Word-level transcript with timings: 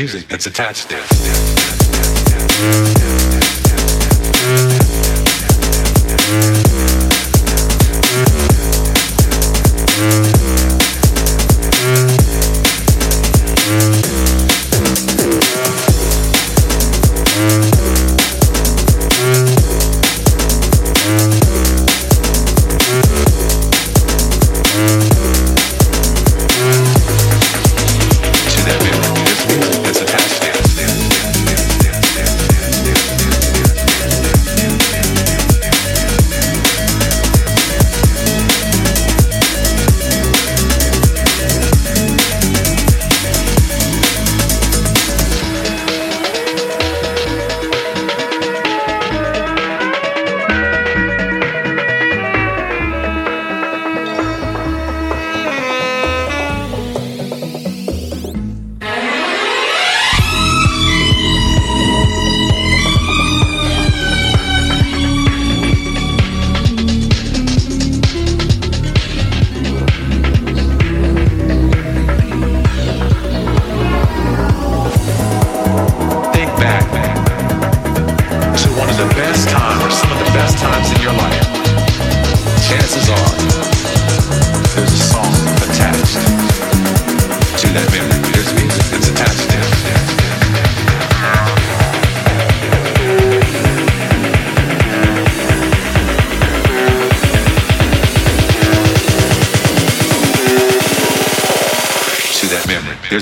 music 0.00 0.26
that's 0.28 0.46
attached 0.46 0.88
there. 0.88 1.49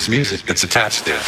Music 0.09 0.47
that's 0.47 0.65
attached 0.65 1.05
there. 1.05 1.21